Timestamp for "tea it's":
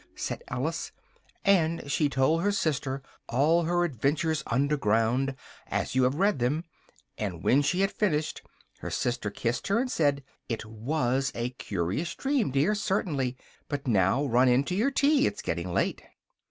14.89-15.43